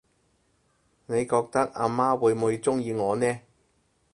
[1.05, 3.39] 你覺得阿媽會唔會鍾意我呢？